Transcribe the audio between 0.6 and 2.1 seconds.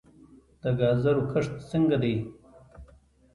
د ګازرو کښت څنګه